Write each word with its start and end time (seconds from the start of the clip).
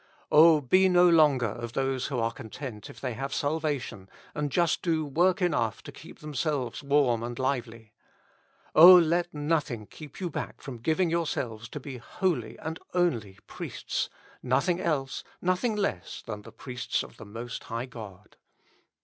Oh, 0.31 0.61
be 0.61 0.89
no 0.89 1.07
longer 1.07 1.45
of 1.45 1.73
those 1.73 2.07
who 2.07 2.17
are 2.17 2.31
con 2.33 2.49
tent 2.49 2.89
if 2.89 2.99
they 2.99 3.13
have 3.13 3.31
salvation, 3.35 4.09
and 4.33 4.51
just 4.51 4.81
do 4.81 5.05
work 5.05 5.43
enough 5.43 5.83
to 5.83 5.91
keep 5.91 6.17
themselves 6.21 6.81
warm 6.81 7.21
and 7.21 7.37
lively. 7.37 7.93
O 8.73 8.95
let 8.95 9.31
nothing 9.31 9.85
keep 9.85 10.19
you 10.19 10.31
back 10.31 10.59
from 10.59 10.79
giving 10.79 11.11
yourselves 11.11 11.69
to 11.69 11.79
be 11.79 11.97
wholly 11.97 12.57
and 12.57 12.79
only 12.95 13.37
priests— 13.45 14.09
nothing 14.41 14.79
else, 14.81 15.23
nothing 15.39 15.75
less 15.75 16.23
than 16.25 16.41
the 16.41 16.51
priests 16.51 17.03
of 17.03 17.17
the 17.17 17.25
Most 17.27 17.65
High 17.65 17.85
God. 17.85 18.37